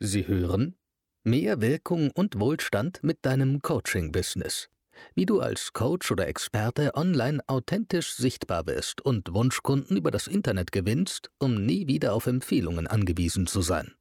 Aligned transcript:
Sie 0.00 0.28
hören 0.28 0.76
Mehr 1.24 1.60
Wirkung 1.60 2.12
und 2.12 2.38
Wohlstand 2.38 3.00
mit 3.02 3.18
deinem 3.22 3.62
Coaching-Business. 3.62 4.68
Wie 5.16 5.26
du 5.26 5.40
als 5.40 5.72
Coach 5.72 6.12
oder 6.12 6.28
Experte 6.28 6.94
online 6.94 7.40
authentisch 7.48 8.14
sichtbar 8.14 8.68
wirst 8.68 9.00
und 9.00 9.34
Wunschkunden 9.34 9.96
über 9.96 10.12
das 10.12 10.28
Internet 10.28 10.70
gewinnst, 10.70 11.30
um 11.40 11.66
nie 11.66 11.88
wieder 11.88 12.14
auf 12.14 12.28
Empfehlungen 12.28 12.86
angewiesen 12.86 13.48
zu 13.48 13.60
sein. 13.60 13.94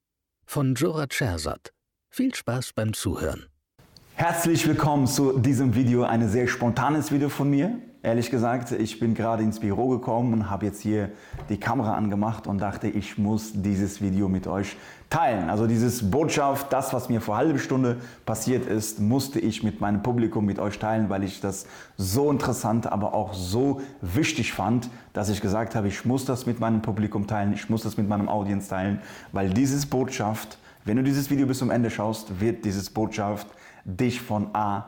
Von 0.46 0.76
Jorat 0.76 1.16
Schersat. 1.16 1.74
Viel 2.12 2.36
Spaß 2.36 2.74
beim 2.74 2.94
Zuhören. 2.94 3.48
Herzlich 4.14 4.68
willkommen 4.68 5.08
zu 5.08 5.40
diesem 5.40 5.74
Video. 5.74 6.04
Ein 6.04 6.30
sehr 6.30 6.48
spontanes 6.48 7.12
Video 7.12 7.30
von 7.30 7.50
mir. 7.50 7.82
Ehrlich 8.08 8.32
gesagt, 8.32 8.72
ich 8.72 9.02
bin 9.02 9.16
gerade 9.16 9.44
ins 9.44 9.60
Büro 9.60 9.90
gekommen 9.90 10.32
und 10.32 10.50
habe 10.50 10.66
jetzt 10.66 10.80
hier 10.80 11.10
die 11.50 11.60
Kamera 11.60 11.94
angemacht 11.96 12.48
und 12.48 12.60
dachte, 12.60 12.88
ich 12.88 13.18
muss 13.18 13.52
dieses 13.54 14.02
Video 14.02 14.30
mit 14.30 14.48
euch 14.48 14.78
teilen. 15.10 15.50
Also 15.50 15.68
dieses 15.68 16.10
Botschaft, 16.10 16.72
das, 16.72 16.94
was 16.94 17.10
mir 17.10 17.20
vor 17.20 17.36
halben 17.36 17.60
Stunde 17.60 17.98
passiert 18.26 18.66
ist, 18.66 19.02
musste 19.02 19.42
ich 19.42 19.62
mit 19.62 19.82
meinem 19.82 20.04
Publikum, 20.04 20.46
mit 20.46 20.58
euch 20.58 20.80
teilen, 20.80 21.10
weil 21.10 21.22
ich 21.26 21.42
das 21.42 21.66
so 21.98 22.32
interessant, 22.32 22.90
aber 22.90 23.14
auch 23.14 23.34
so 23.34 23.82
wichtig 24.00 24.54
fand, 24.54 24.90
dass 25.12 25.28
ich 25.28 25.42
gesagt 25.42 25.76
habe, 25.76 25.90
ich 25.90 26.06
muss 26.06 26.24
das 26.24 26.46
mit 26.46 26.62
meinem 26.62 26.82
Publikum 26.82 27.28
teilen, 27.28 27.52
ich 27.52 27.70
muss 27.70 27.84
das 27.84 27.98
mit 27.98 28.08
meinem 28.08 28.30
Audience 28.30 28.70
teilen, 28.70 29.02
weil 29.34 29.50
dieses 29.50 29.86
Botschaft, 29.86 30.60
wenn 30.86 30.96
du 30.96 31.04
dieses 31.04 31.30
Video 31.30 31.46
bis 31.46 31.58
zum 31.58 31.72
Ende 31.72 31.90
schaust, 31.90 32.40
wird 32.40 32.64
dieses 32.64 32.90
Botschaft 32.90 33.48
dich 33.84 34.22
von 34.22 34.56
A 34.56 34.88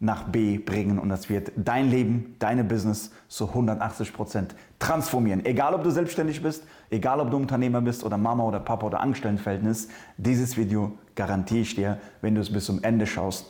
nach 0.00 0.24
B 0.24 0.58
bringen 0.58 0.98
und 0.98 1.08
das 1.08 1.28
wird 1.28 1.52
dein 1.56 1.90
Leben, 1.90 2.36
deine 2.38 2.64
Business 2.64 3.10
zu 3.28 3.48
180 3.48 4.12
Prozent 4.12 4.54
transformieren. 4.78 5.44
Egal, 5.44 5.74
ob 5.74 5.82
du 5.82 5.90
selbstständig 5.90 6.42
bist, 6.42 6.64
egal, 6.90 7.20
ob 7.20 7.30
du 7.30 7.36
Unternehmer 7.36 7.80
bist 7.80 8.04
oder 8.04 8.18
Mama 8.18 8.44
oder 8.44 8.60
Papa 8.60 8.86
oder 8.86 9.00
Angestelltenverhältnis, 9.00 9.88
dieses 10.16 10.56
Video 10.56 10.92
garantiere 11.14 11.60
ich 11.60 11.74
dir, 11.74 11.98
wenn 12.20 12.34
du 12.34 12.40
es 12.40 12.52
bis 12.52 12.66
zum 12.66 12.82
Ende 12.82 13.06
schaust, 13.06 13.46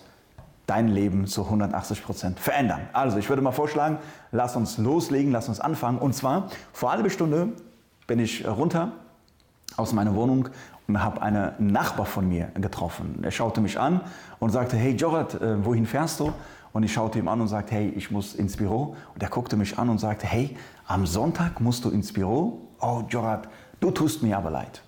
dein 0.67 0.89
Leben 0.89 1.27
zu 1.27 1.45
180 1.45 2.05
Prozent 2.05 2.41
verändern. 2.41 2.89
Also, 2.93 3.19
ich 3.19 3.29
würde 3.29 3.43
mal 3.43 3.53
vorschlagen, 3.53 3.99
lass 4.33 4.57
uns 4.57 4.79
loslegen, 4.79 5.33
lass 5.33 5.49
uns 5.49 5.61
anfangen. 5.61 5.99
Und 5.99 6.15
zwar, 6.15 6.49
vor 6.73 6.93
halben 6.93 7.11
Stunde 7.11 7.53
bin 8.07 8.19
ich 8.19 8.47
runter 8.47 8.93
aus 9.77 9.93
meiner 9.93 10.15
Wohnung 10.15 10.49
habe 10.93 11.23
einen 11.23 11.53
Nachbar 11.59 12.07
von 12.07 12.29
mir 12.29 12.49
getroffen. 12.55 13.21
Er 13.23 13.31
schaute 13.31 13.61
mich 13.61 13.79
an 13.79 14.01
und 14.39 14.51
sagte, 14.51 14.77
hey 14.77 14.93
Jorat, 14.95 15.35
äh, 15.41 15.65
wohin 15.65 15.87
fährst 15.87 16.21
du? 16.21 16.33
Und 16.73 16.83
ich 16.83 16.93
schaute 16.93 17.19
ihm 17.19 17.29
an 17.29 17.41
und 17.41 17.49
sagte, 17.49 17.75
hey, 17.75 17.89
ich 17.97 18.11
muss 18.11 18.35
ins 18.35 18.57
Büro. 18.57 18.97
Und 19.15 19.23
er 19.23 19.29
guckte 19.29 19.57
mich 19.57 19.79
an 19.79 19.89
und 19.89 19.99
sagte, 19.99 20.27
hey, 20.27 20.57
am 20.87 21.07
Sonntag 21.07 21.61
musst 21.61 21.85
du 21.85 21.91
ins 21.91 22.13
Büro? 22.13 22.69
Oh 22.81 23.03
Jorat, 23.09 23.49
du 23.81 23.91
tust 23.91 24.23
mir 24.23 24.37
aber 24.37 24.51
leid. 24.51 24.83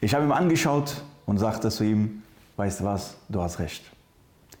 Ich 0.00 0.14
habe 0.14 0.24
ihm 0.24 0.32
angeschaut 0.32 1.02
und 1.26 1.38
sagte 1.38 1.70
zu 1.70 1.84
ihm, 1.84 2.22
weißt 2.56 2.80
du 2.80 2.84
was, 2.84 3.16
du 3.28 3.42
hast 3.42 3.58
recht. 3.58 3.84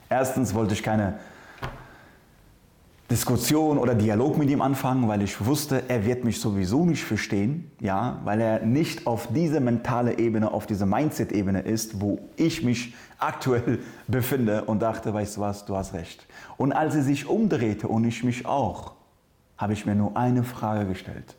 Erstens 0.08 0.54
wollte 0.54 0.74
ich 0.74 0.82
keine 0.82 1.18
Diskussion 3.10 3.76
oder 3.76 3.94
Dialog 3.94 4.38
mit 4.38 4.48
ihm 4.48 4.62
anfangen, 4.62 5.08
weil 5.08 5.20
ich 5.20 5.44
wusste, 5.44 5.82
er 5.88 6.06
wird 6.06 6.24
mich 6.24 6.40
sowieso 6.40 6.86
nicht 6.86 7.04
verstehen, 7.04 7.70
ja, 7.80 8.20
weil 8.24 8.40
er 8.40 8.64
nicht 8.64 9.06
auf 9.06 9.28
diese 9.30 9.60
mentale 9.60 10.18
Ebene, 10.18 10.50
auf 10.50 10.66
diese 10.66 10.86
Mindset-Ebene 10.86 11.60
ist, 11.60 12.00
wo 12.00 12.18
ich 12.36 12.62
mich 12.62 12.94
aktuell 13.18 13.80
befinde 14.08 14.64
und 14.64 14.80
dachte, 14.80 15.12
weißt 15.12 15.36
du 15.36 15.40
was, 15.42 15.66
du 15.66 15.76
hast 15.76 15.92
recht. 15.92 16.26
Und 16.56 16.72
als 16.72 16.94
er 16.94 17.02
sich 17.02 17.26
umdrehte 17.26 17.88
und 17.88 18.04
ich 18.04 18.24
mich 18.24 18.46
auch, 18.46 18.94
habe 19.58 19.74
ich 19.74 19.84
mir 19.84 19.94
nur 19.94 20.16
eine 20.16 20.42
Frage 20.42 20.86
gestellt. 20.86 21.36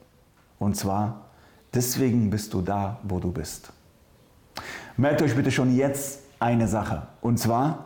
Und 0.59 0.77
zwar, 0.77 1.25
deswegen 1.73 2.29
bist 2.29 2.53
du 2.53 2.61
da, 2.61 2.99
wo 3.03 3.19
du 3.19 3.31
bist. 3.31 3.73
Merkt 4.97 5.21
euch 5.23 5.35
bitte 5.35 5.51
schon 5.51 5.75
jetzt 5.75 6.21
eine 6.39 6.67
Sache. 6.67 7.07
Und 7.21 7.39
zwar, 7.39 7.85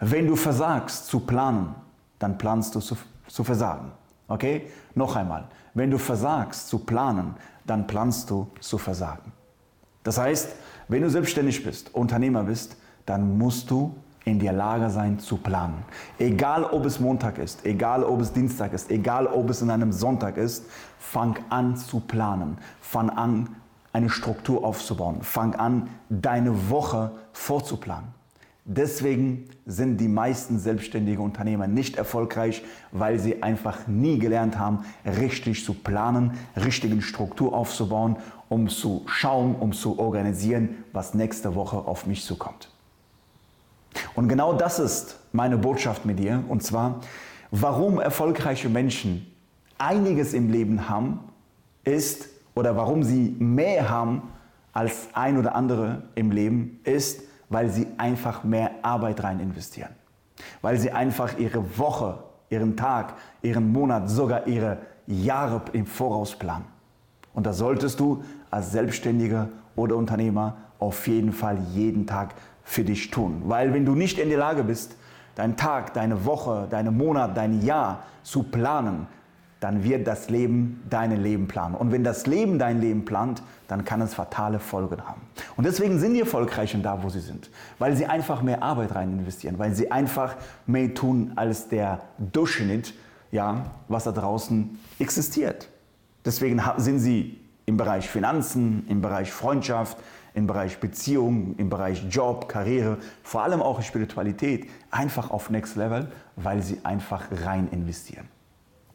wenn 0.00 0.26
du 0.26 0.34
versagst 0.34 1.06
zu 1.06 1.20
planen, 1.20 1.74
dann 2.18 2.36
planst 2.36 2.74
du 2.74 2.80
zu 2.80 2.96
zu 3.30 3.44
versagen. 3.44 3.92
Okay? 4.28 4.66
Noch 4.94 5.16
einmal. 5.16 5.48
Wenn 5.74 5.90
du 5.90 5.98
versagst 5.98 6.68
zu 6.68 6.80
planen, 6.80 7.34
dann 7.64 7.86
planst 7.86 8.28
du 8.30 8.48
zu 8.60 8.78
versagen. 8.78 9.32
Das 10.02 10.18
heißt, 10.18 10.50
wenn 10.88 11.02
du 11.02 11.10
selbstständig 11.10 11.62
bist, 11.62 11.94
Unternehmer 11.94 12.44
bist, 12.44 12.76
dann 13.06 13.38
musst 13.38 13.70
du 13.70 13.94
in 14.24 14.38
der 14.38 14.52
Lage 14.52 14.90
sein 14.90 15.18
zu 15.18 15.36
planen. 15.36 15.82
Egal 16.18 16.64
ob 16.64 16.84
es 16.84 17.00
Montag 17.00 17.38
ist, 17.38 17.64
egal 17.64 18.04
ob 18.04 18.20
es 18.20 18.32
Dienstag 18.32 18.72
ist, 18.72 18.90
egal 18.90 19.26
ob 19.26 19.50
es 19.50 19.62
in 19.62 19.70
einem 19.70 19.92
Sonntag 19.92 20.36
ist, 20.36 20.66
fang 20.98 21.38
an 21.48 21.76
zu 21.76 22.00
planen. 22.00 22.58
Fang 22.80 23.10
an, 23.10 23.48
eine 23.92 24.10
Struktur 24.10 24.64
aufzubauen. 24.64 25.22
Fang 25.22 25.54
an, 25.54 25.88
deine 26.08 26.70
Woche 26.70 27.12
vorzuplanen. 27.32 28.19
Deswegen 28.64 29.48
sind 29.66 29.98
die 29.98 30.08
meisten 30.08 30.58
selbstständigen 30.58 31.24
Unternehmer 31.24 31.66
nicht 31.66 31.96
erfolgreich, 31.96 32.62
weil 32.92 33.18
sie 33.18 33.42
einfach 33.42 33.86
nie 33.86 34.18
gelernt 34.18 34.58
haben, 34.58 34.84
richtig 35.04 35.64
zu 35.64 35.74
planen, 35.74 36.32
richtigen 36.56 37.00
Struktur 37.02 37.54
aufzubauen, 37.54 38.16
um 38.48 38.68
zu 38.68 39.02
schauen, 39.06 39.54
um 39.56 39.72
zu 39.72 39.98
organisieren, 39.98 40.84
was 40.92 41.14
nächste 41.14 41.54
Woche 41.54 41.76
auf 41.76 42.06
mich 42.06 42.24
zukommt. 42.24 42.70
Und 44.14 44.28
genau 44.28 44.52
das 44.52 44.78
ist 44.78 45.18
meine 45.32 45.58
Botschaft 45.58 46.04
mit 46.04 46.18
dir. 46.18 46.44
Und 46.48 46.62
zwar, 46.62 47.00
warum 47.50 47.98
erfolgreiche 47.98 48.68
Menschen 48.68 49.26
einiges 49.78 50.34
im 50.34 50.50
Leben 50.50 50.88
haben, 50.88 51.20
ist, 51.84 52.28
oder 52.54 52.76
warum 52.76 53.02
sie 53.02 53.34
mehr 53.38 53.88
haben 53.88 54.22
als 54.72 55.08
ein 55.14 55.38
oder 55.38 55.54
andere 55.54 56.02
im 56.14 56.30
Leben, 56.30 56.80
ist, 56.84 57.22
weil 57.50 57.68
sie 57.68 57.86
einfach 57.98 58.42
mehr 58.44 58.70
Arbeit 58.80 59.22
rein 59.22 59.40
investieren. 59.40 59.90
Weil 60.62 60.78
sie 60.78 60.90
einfach 60.90 61.36
ihre 61.38 61.78
Woche, 61.78 62.22
ihren 62.48 62.76
Tag, 62.76 63.14
ihren 63.42 63.70
Monat, 63.70 64.08
sogar 64.08 64.46
ihre 64.46 64.78
Jahre 65.06 65.60
im 65.74 65.84
Voraus 65.84 66.34
planen. 66.34 66.64
Und 67.34 67.46
das 67.46 67.58
solltest 67.58 68.00
du 68.00 68.24
als 68.50 68.72
Selbstständiger 68.72 69.48
oder 69.76 69.96
Unternehmer 69.96 70.56
auf 70.78 71.06
jeden 71.06 71.32
Fall 71.32 71.58
jeden 71.74 72.06
Tag 72.06 72.34
für 72.62 72.84
dich 72.84 73.10
tun. 73.10 73.42
Weil 73.44 73.74
wenn 73.74 73.84
du 73.84 73.94
nicht 73.94 74.18
in 74.18 74.28
der 74.30 74.38
Lage 74.38 74.64
bist, 74.64 74.96
deinen 75.34 75.56
Tag, 75.56 75.92
deine 75.92 76.24
Woche, 76.24 76.66
deinen 76.70 76.96
Monat, 76.96 77.36
dein 77.36 77.62
Jahr 77.62 78.04
zu 78.22 78.44
planen, 78.44 79.06
dann 79.60 79.84
wird 79.84 80.06
das 80.06 80.30
Leben 80.30 80.82
dein 80.88 81.22
Leben 81.22 81.46
planen. 81.46 81.74
Und 81.74 81.92
wenn 81.92 82.02
das 82.02 82.26
Leben 82.26 82.58
dein 82.58 82.80
Leben 82.80 83.04
plant, 83.04 83.42
dann 83.68 83.84
kann 83.84 84.00
es 84.00 84.14
fatale 84.14 84.58
Folgen 84.58 85.06
haben. 85.06 85.20
Und 85.56 85.64
deswegen 85.64 85.98
sind 86.00 86.14
die 86.14 86.20
Erfolgreichen 86.20 86.82
da, 86.82 87.02
wo 87.02 87.10
sie 87.10 87.20
sind. 87.20 87.50
Weil 87.78 87.94
sie 87.94 88.06
einfach 88.06 88.40
mehr 88.40 88.62
Arbeit 88.62 88.94
rein 88.94 89.12
investieren, 89.12 89.58
weil 89.58 89.74
sie 89.74 89.92
einfach 89.92 90.36
mehr 90.66 90.92
tun 90.94 91.32
als 91.36 91.68
der 91.68 92.00
Durchschnitt, 92.18 92.94
ja, 93.30 93.66
was 93.88 94.04
da 94.04 94.12
draußen 94.12 94.78
existiert. 94.98 95.68
Deswegen 96.24 96.62
sind 96.78 96.98
sie 96.98 97.38
im 97.66 97.76
Bereich 97.76 98.08
Finanzen, 98.08 98.84
im 98.88 99.02
Bereich 99.02 99.30
Freundschaft, 99.30 99.98
im 100.32 100.46
Bereich 100.46 100.80
Beziehung, 100.80 101.54
im 101.58 101.68
Bereich 101.68 102.04
Job, 102.08 102.48
Karriere, 102.48 102.96
vor 103.22 103.42
allem 103.42 103.60
auch 103.60 103.82
Spiritualität, 103.82 104.68
einfach 104.90 105.30
auf 105.30 105.50
Next 105.50 105.76
Level, 105.76 106.10
weil 106.36 106.62
sie 106.62 106.78
einfach 106.82 107.26
rein 107.44 107.68
investieren 107.70 108.28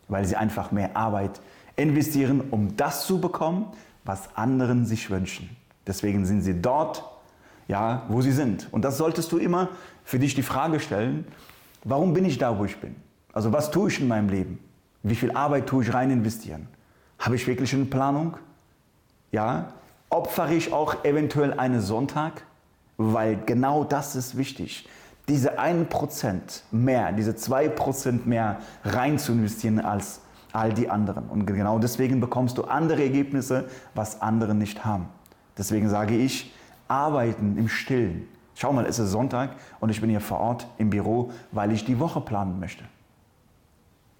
weil 0.07 0.25
sie 0.25 0.35
einfach 0.35 0.71
mehr 0.71 0.95
Arbeit 0.95 1.39
investieren, 1.75 2.41
um 2.51 2.75
das 2.77 3.05
zu 3.05 3.19
bekommen, 3.19 3.67
was 4.03 4.35
anderen 4.35 4.85
sich 4.85 5.09
wünschen. 5.09 5.55
Deswegen 5.87 6.25
sind 6.25 6.41
sie 6.41 6.61
dort, 6.61 7.03
ja, 7.67 8.03
wo 8.09 8.21
sie 8.21 8.31
sind. 8.31 8.67
Und 8.71 8.83
das 8.85 8.97
solltest 8.97 9.31
du 9.31 9.37
immer 9.37 9.69
für 10.03 10.19
dich 10.19 10.35
die 10.35 10.43
Frage 10.43 10.79
stellen, 10.79 11.25
warum 11.83 12.13
bin 12.13 12.25
ich 12.25 12.37
da, 12.37 12.57
wo 12.57 12.65
ich 12.65 12.77
bin? 12.77 12.95
Also 13.33 13.51
was 13.51 13.71
tue 13.71 13.89
ich 13.89 13.99
in 13.99 14.07
meinem 14.07 14.29
Leben? 14.29 14.59
Wie 15.03 15.15
viel 15.15 15.31
Arbeit 15.31 15.67
tue 15.67 15.83
ich 15.83 15.93
rein 15.93 16.11
investieren? 16.11 16.67
Habe 17.19 17.35
ich 17.35 17.47
wirklich 17.47 17.73
eine 17.73 17.85
Planung? 17.85 18.37
Ja, 19.31 19.73
opfere 20.09 20.53
ich 20.53 20.71
auch 20.71 21.03
eventuell 21.03 21.53
einen 21.53 21.81
Sonntag? 21.81 22.43
Weil 22.97 23.37
genau 23.45 23.83
das 23.83 24.15
ist 24.15 24.37
wichtig 24.37 24.87
diese 25.27 25.59
1% 25.59 26.39
mehr, 26.71 27.11
diese 27.11 27.31
2% 27.31 28.25
mehr 28.25 28.57
rein 28.83 29.17
zu 29.17 29.31
investieren 29.31 29.79
als 29.79 30.21
all 30.53 30.73
die 30.73 30.89
anderen. 30.89 31.27
Und 31.27 31.45
genau 31.45 31.79
deswegen 31.79 32.19
bekommst 32.19 32.57
du 32.57 32.63
andere 32.63 33.03
Ergebnisse, 33.03 33.65
was 33.93 34.21
andere 34.21 34.55
nicht 34.55 34.85
haben. 34.85 35.07
Deswegen 35.57 35.89
sage 35.89 36.15
ich, 36.15 36.53
arbeiten 36.87 37.57
im 37.57 37.67
Stillen. 37.67 38.27
Schau 38.53 38.71
mal, 38.71 38.85
es 38.85 38.99
ist 38.99 39.11
Sonntag 39.11 39.51
und 39.79 39.89
ich 39.89 39.99
bin 39.99 40.09
hier 40.09 40.21
vor 40.21 40.39
Ort 40.39 40.67
im 40.77 40.89
Büro, 40.89 41.31
weil 41.51 41.71
ich 41.71 41.83
die 41.83 41.99
Woche 41.99 42.21
planen 42.21 42.59
möchte. 42.59 42.85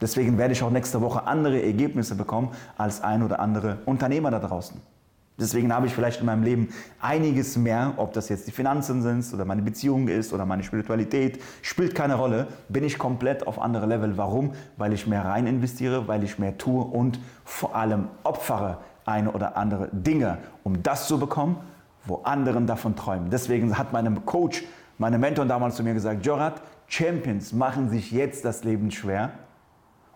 Deswegen 0.01 0.37
werde 0.37 0.53
ich 0.53 0.61
auch 0.61 0.71
nächste 0.71 0.99
Woche 1.01 1.25
andere 1.25 1.61
Ergebnisse 1.61 2.15
bekommen 2.15 2.51
als 2.77 3.01
ein 3.01 3.23
oder 3.23 3.39
andere 3.39 3.79
Unternehmer 3.85 4.29
da 4.29 4.39
draußen. 4.39 4.81
Deswegen 5.37 5.73
habe 5.73 5.85
ich 5.85 5.93
vielleicht 5.93 6.21
in 6.21 6.27
meinem 6.27 6.43
Leben 6.43 6.69
einiges 7.01 7.57
mehr, 7.57 7.93
ob 7.97 8.13
das 8.13 8.29
jetzt 8.29 8.47
die 8.47 8.51
Finanzen 8.51 9.01
sind 9.01 9.33
oder 9.33 9.43
meine 9.43 9.61
Beziehung 9.61 10.07
ist 10.07 10.31
oder 10.31 10.45
meine 10.45 10.63
Spiritualität, 10.63 11.41
spielt 11.61 11.93
keine 11.93 12.15
Rolle, 12.15 12.47
bin 12.69 12.85
ich 12.85 12.97
komplett 12.97 13.45
auf 13.45 13.59
andere 13.59 13.85
Level. 13.85 14.17
Warum? 14.17 14.53
Weil 14.77 14.93
ich 14.93 15.07
mehr 15.07 15.25
rein 15.25 15.45
investiere, 15.45 16.07
weil 16.07 16.23
ich 16.23 16.39
mehr 16.39 16.57
tue 16.57 16.83
und 16.83 17.19
vor 17.43 17.75
allem 17.75 18.07
opfere 18.23 18.77
eine 19.05 19.31
oder 19.31 19.57
andere 19.57 19.89
Dinge, 19.91 20.37
um 20.63 20.81
das 20.81 21.07
zu 21.07 21.19
bekommen, 21.19 21.57
wo 22.05 22.21
anderen 22.23 22.65
davon 22.65 22.95
träumen. 22.95 23.29
Deswegen 23.29 23.77
hat 23.77 23.91
mein 23.91 24.25
Coach, 24.25 24.63
meine 24.97 25.17
Mentor 25.17 25.45
damals 25.45 25.75
zu 25.75 25.83
mir 25.83 25.93
gesagt, 25.93 26.25
Jorat, 26.25 26.61
Champions 26.87 27.51
machen 27.51 27.89
sich 27.89 28.11
jetzt 28.11 28.45
das 28.45 28.63
Leben 28.63 28.89
schwer 28.89 29.31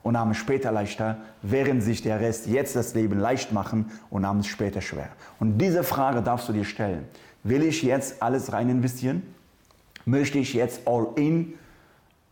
und 0.04 0.18
haben 0.18 0.32
es 0.32 0.38
später 0.38 0.72
leichter, 0.72 1.18
während 1.42 1.84
sich 1.84 2.02
der 2.02 2.20
Rest 2.20 2.48
jetzt 2.48 2.76
das 2.76 2.94
Leben 2.94 3.20
leicht 3.20 3.52
machen 3.52 3.92
und 4.10 4.26
haben 4.26 4.40
es 4.40 4.48
später 4.48 4.82
schwer. 4.82 5.10
Und 5.40 5.58
diese 5.58 5.84
Frage 5.84 6.22
darfst 6.22 6.48
du 6.50 6.54
dir 6.54 6.66
stellen. 6.66 7.06
Will 7.44 7.64
ich 7.64 7.84
jetzt 7.84 8.22
alles 8.22 8.54
rein 8.54 8.70
investieren? 8.70 9.24
Möchte 10.06 10.40
ich 10.40 10.54
jetzt 10.54 10.88
all 10.88 11.08
in 11.16 11.54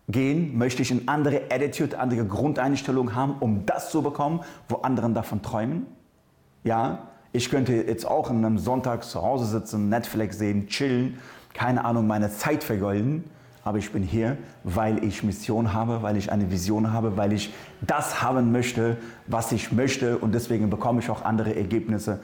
gehen? 0.07 0.57
Möchte 0.57 0.81
ich 0.81 0.91
eine 0.91 1.01
andere 1.05 1.41
Attitude, 1.51 1.99
andere 1.99 2.25
Grundeinstellung 2.25 3.15
haben, 3.15 3.35
um 3.39 3.65
das 3.65 3.91
zu 3.91 4.01
bekommen, 4.01 4.41
wo 4.69 4.77
anderen 4.77 5.13
davon 5.13 5.41
träumen? 5.41 5.85
Ja, 6.63 7.07
ich 7.31 7.49
könnte 7.49 7.73
jetzt 7.73 8.05
auch 8.05 8.29
an 8.29 8.43
einem 8.43 8.57
Sonntag 8.57 9.03
zu 9.03 9.21
Hause 9.21 9.45
sitzen, 9.45 9.89
Netflix 9.89 10.37
sehen, 10.37 10.67
chillen, 10.67 11.19
keine 11.53 11.85
Ahnung, 11.85 12.07
meine 12.07 12.31
Zeit 12.31 12.63
vergolden 12.63 13.25
aber 13.67 13.77
ich 13.79 13.91
bin 13.91 14.01
hier, 14.01 14.37
weil 14.63 15.03
ich 15.03 15.23
Mission 15.23 15.73
habe, 15.73 16.01
weil 16.01 16.15
ich 16.15 16.31
eine 16.31 16.49
Vision 16.49 16.93
habe, 16.93 17.17
weil 17.17 17.33
ich 17.33 17.53
das 17.81 18.21
haben 18.21 18.51
möchte, 18.51 18.97
was 19.27 19.51
ich 19.51 19.71
möchte 19.71 20.17
und 20.17 20.33
deswegen 20.33 20.69
bekomme 20.69 21.01
ich 21.01 21.09
auch 21.09 21.23
andere 21.23 21.55
Ergebnisse 21.55 22.19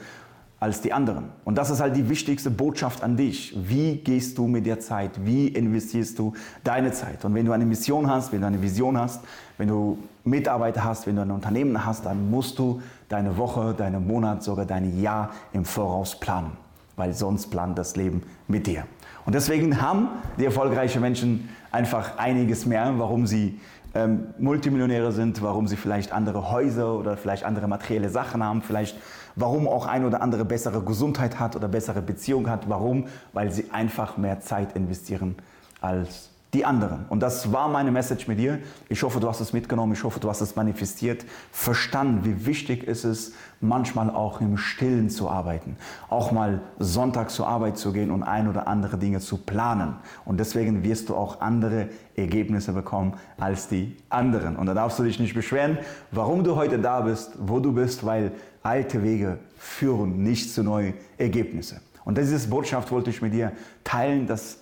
als 0.58 0.80
die 0.80 0.94
anderen. 0.94 1.26
Und 1.44 1.58
das 1.58 1.68
ist 1.68 1.80
halt 1.80 1.94
die 1.94 2.08
wichtigste 2.08 2.50
Botschaft 2.50 3.02
an 3.02 3.18
dich. 3.18 3.54
Wie 3.68 3.96
gehst 3.96 4.38
du 4.38 4.46
mit 4.46 4.64
der 4.64 4.80
Zeit? 4.80 5.10
Wie 5.22 5.48
investierst 5.48 6.18
du 6.18 6.32
deine 6.62 6.90
Zeit? 6.92 7.22
Und 7.26 7.34
wenn 7.34 7.44
du 7.44 7.52
eine 7.52 7.66
Mission 7.66 8.10
hast, 8.10 8.32
wenn 8.32 8.40
du 8.40 8.46
eine 8.46 8.62
Vision 8.62 8.96
hast, 8.96 9.20
wenn 9.58 9.68
du 9.68 9.98
Mitarbeiter 10.24 10.82
hast, 10.82 11.06
wenn 11.06 11.16
du 11.16 11.22
ein 11.22 11.30
Unternehmen 11.30 11.84
hast, 11.84 12.06
dann 12.06 12.30
musst 12.30 12.58
du 12.58 12.80
deine 13.10 13.36
Woche, 13.36 13.74
deinen 13.74 14.06
Monat, 14.06 14.42
sogar 14.42 14.64
dein 14.64 14.98
Jahr 14.98 15.32
im 15.52 15.66
Voraus 15.66 16.18
planen, 16.18 16.52
weil 16.96 17.12
sonst 17.12 17.48
plant 17.48 17.78
das 17.78 17.96
Leben 17.96 18.22
mit 18.48 18.66
dir. 18.66 18.84
Und 19.24 19.34
deswegen 19.34 19.80
haben 19.80 20.08
die 20.38 20.44
erfolgreichen 20.44 21.00
Menschen 21.00 21.48
einfach 21.72 22.18
einiges 22.18 22.66
mehr, 22.66 22.92
warum 22.98 23.26
sie 23.26 23.60
ähm, 23.94 24.28
Multimillionäre 24.38 25.12
sind, 25.12 25.40
warum 25.42 25.66
sie 25.66 25.76
vielleicht 25.76 26.12
andere 26.12 26.50
Häuser 26.50 26.94
oder 26.94 27.16
vielleicht 27.16 27.44
andere 27.44 27.68
materielle 27.68 28.10
Sachen 28.10 28.42
haben, 28.42 28.62
vielleicht 28.62 28.96
warum 29.36 29.66
auch 29.66 29.86
ein 29.86 30.04
oder 30.04 30.20
andere 30.20 30.44
bessere 30.44 30.82
Gesundheit 30.82 31.38
hat 31.38 31.56
oder 31.56 31.68
bessere 31.68 32.02
Beziehung 32.02 32.50
hat. 32.50 32.68
Warum? 32.68 33.06
Weil 33.32 33.50
sie 33.50 33.70
einfach 33.70 34.16
mehr 34.16 34.40
Zeit 34.40 34.76
investieren 34.76 35.36
als 35.80 36.33
die 36.54 36.64
anderen. 36.64 37.06
Und 37.08 37.20
das 37.20 37.52
war 37.52 37.68
meine 37.68 37.90
Message 37.90 38.28
mit 38.28 38.38
dir. 38.38 38.60
Ich 38.88 39.02
hoffe, 39.02 39.20
du 39.20 39.28
hast 39.28 39.40
es 39.40 39.52
mitgenommen. 39.52 39.92
Ich 39.92 40.04
hoffe, 40.04 40.20
du 40.20 40.28
hast 40.28 40.40
es 40.40 40.56
manifestiert, 40.56 41.24
verstanden, 41.50 42.24
wie 42.24 42.46
wichtig 42.46 42.84
ist 42.84 43.04
es 43.04 43.14
ist, 43.14 43.34
manchmal 43.60 44.10
auch 44.10 44.40
im 44.40 44.56
Stillen 44.56 45.08
zu 45.08 45.30
arbeiten. 45.30 45.76
Auch 46.08 46.32
mal 46.32 46.60
Sonntag 46.78 47.30
zur 47.30 47.48
Arbeit 47.48 47.78
zu 47.78 47.92
gehen 47.92 48.10
und 48.10 48.22
ein 48.22 48.48
oder 48.48 48.68
andere 48.68 48.98
Dinge 48.98 49.20
zu 49.20 49.38
planen. 49.38 49.96
Und 50.24 50.38
deswegen 50.38 50.82
wirst 50.84 51.08
du 51.08 51.14
auch 51.14 51.40
andere 51.40 51.88
Ergebnisse 52.16 52.72
bekommen 52.72 53.14
als 53.38 53.68
die 53.68 53.96
anderen. 54.10 54.56
Und 54.56 54.66
da 54.66 54.74
darfst 54.74 54.98
du 54.98 55.02
dich 55.02 55.18
nicht 55.18 55.34
beschweren, 55.34 55.78
warum 56.10 56.44
du 56.44 56.56
heute 56.56 56.78
da 56.78 57.00
bist, 57.00 57.32
wo 57.38 57.60
du 57.60 57.72
bist, 57.72 58.04
weil 58.04 58.32
alte 58.62 59.02
Wege 59.02 59.38
führen 59.56 60.22
nicht 60.22 60.52
zu 60.52 60.62
neuen 60.62 60.94
Ergebnissen. 61.16 61.80
Und 62.04 62.18
diese 62.18 62.48
Botschaft 62.48 62.90
wollte 62.90 63.10
ich 63.10 63.22
mit 63.22 63.32
dir 63.32 63.52
teilen, 63.82 64.26
dass 64.26 64.58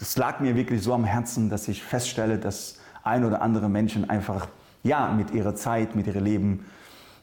das 0.00 0.16
lag 0.16 0.40
mir 0.40 0.56
wirklich 0.56 0.82
so 0.82 0.94
am 0.94 1.04
Herzen, 1.04 1.50
dass 1.50 1.68
ich 1.68 1.82
feststelle, 1.82 2.38
dass 2.38 2.78
ein 3.02 3.22
oder 3.22 3.42
andere 3.42 3.68
Menschen 3.68 4.08
einfach 4.08 4.48
ja 4.82 5.12
mit 5.12 5.32
ihrer 5.32 5.54
Zeit, 5.54 5.94
mit 5.94 6.06
ihrem 6.06 6.24
Leben 6.24 6.64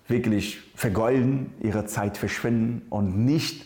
wirklich 0.08 0.60
vergolden, 0.76 1.56
ihre 1.60 1.88
Zeit 1.88 2.20
verschwinden 2.20 2.84
und 2.92 3.26
nicht 3.26 3.66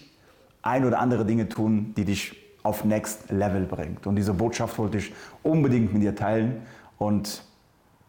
ein 0.61 0.85
oder 0.85 0.99
andere 0.99 1.25
Dinge 1.25 1.49
tun, 1.49 1.93
die 1.97 2.05
dich 2.05 2.37
auf 2.63 2.85
Next 2.85 3.29
Level 3.31 3.65
bringt. 3.65 4.07
Und 4.07 4.15
diese 4.15 4.33
Botschaft 4.33 4.77
wollte 4.77 4.99
ich 4.99 5.11
unbedingt 5.43 5.91
mit 5.91 6.03
dir 6.03 6.15
teilen. 6.15 6.61
Und 6.97 7.43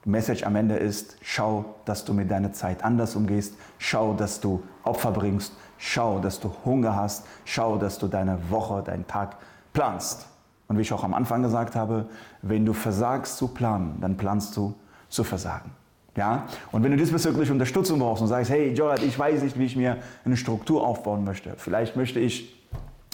Message 0.04 0.44
am 0.44 0.54
Ende 0.54 0.76
ist, 0.76 1.16
schau, 1.20 1.64
dass 1.84 2.04
du 2.04 2.14
mit 2.14 2.30
deiner 2.30 2.52
Zeit 2.52 2.84
anders 2.84 3.16
umgehst. 3.16 3.56
Schau, 3.78 4.14
dass 4.14 4.40
du 4.40 4.62
Opfer 4.84 5.10
bringst. 5.10 5.52
Schau, 5.78 6.20
dass 6.20 6.38
du 6.38 6.52
Hunger 6.64 6.94
hast. 6.94 7.26
Schau, 7.44 7.76
dass 7.76 7.98
du 7.98 8.06
deine 8.06 8.38
Woche, 8.50 8.84
deinen 8.84 9.08
Tag 9.08 9.38
planst. 9.72 10.28
Und 10.72 10.78
wie 10.78 10.82
ich 10.82 10.92
auch 10.94 11.04
am 11.04 11.12
Anfang 11.12 11.42
gesagt 11.42 11.76
habe, 11.76 12.06
wenn 12.40 12.64
du 12.64 12.72
versagst 12.72 13.36
zu 13.36 13.48
planen, 13.48 13.98
dann 14.00 14.16
planst 14.16 14.56
du 14.56 14.74
zu 15.10 15.22
versagen. 15.22 15.70
Ja? 16.16 16.46
Und 16.70 16.82
wenn 16.82 16.92
du 16.92 16.96
diesbezüglich 16.96 17.50
Unterstützung 17.50 17.98
brauchst 17.98 18.22
und 18.22 18.28
sagst, 18.28 18.50
hey 18.50 18.72
Jorad, 18.72 19.02
ich 19.02 19.18
weiß 19.18 19.42
nicht, 19.42 19.58
wie 19.58 19.66
ich 19.66 19.76
mir 19.76 19.98
eine 20.24 20.34
Struktur 20.34 20.82
aufbauen 20.82 21.24
möchte. 21.24 21.52
Vielleicht 21.58 21.94
möchte 21.94 22.20
ich 22.20 22.58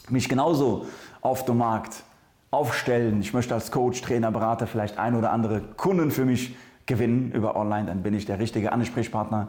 mich 0.08 0.28
genauso 0.28 0.86
auf 1.20 1.46
dem 1.46 1.58
Markt 1.58 2.04
aufstellen. 2.52 3.20
Ich 3.22 3.34
möchte 3.34 3.54
als 3.54 3.72
Coach, 3.72 4.02
Trainer, 4.02 4.30
Berater 4.30 4.68
vielleicht 4.68 4.96
ein 4.96 5.16
oder 5.16 5.32
andere 5.32 5.60
Kunden 5.60 6.12
für 6.12 6.24
mich 6.24 6.54
gewinnen 6.86 7.32
über 7.32 7.56
Online. 7.56 7.86
Dann 7.88 8.04
bin 8.04 8.14
ich 8.14 8.24
der 8.24 8.38
richtige 8.38 8.70
Ansprechpartner. 8.70 9.48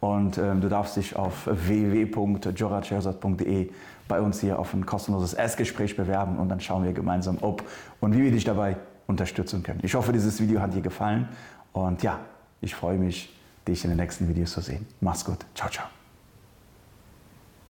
Und 0.00 0.38
ähm, 0.38 0.60
du 0.60 0.68
darfst 0.68 0.96
dich 0.96 1.14
auf 1.16 1.46
www.joradscherzat.de 1.46 3.70
bei 4.06 4.20
uns 4.20 4.40
hier 4.40 4.58
auf 4.58 4.74
ein 4.74 4.84
kostenloses 4.86 5.34
Erstgespräch 5.34 5.96
bewerben 5.96 6.38
und 6.38 6.48
dann 6.48 6.60
schauen 6.60 6.84
wir 6.84 6.92
gemeinsam, 6.92 7.38
ob 7.40 7.64
und 8.00 8.16
wie 8.16 8.22
wir 8.22 8.30
dich 8.30 8.44
dabei 8.44 8.76
unterstützen 9.06 9.62
können. 9.62 9.80
Ich 9.82 9.94
hoffe, 9.94 10.12
dieses 10.12 10.40
Video 10.40 10.60
hat 10.60 10.74
dir 10.74 10.82
gefallen 10.82 11.28
und 11.72 12.02
ja, 12.02 12.20
ich 12.60 12.74
freue 12.74 12.98
mich, 12.98 13.34
dich 13.66 13.84
in 13.84 13.90
den 13.90 13.98
nächsten 13.98 14.28
Videos 14.28 14.52
zu 14.52 14.60
sehen. 14.60 14.86
Mach's 15.00 15.24
gut. 15.24 15.38
Ciao, 15.54 15.68
ciao. 15.68 15.97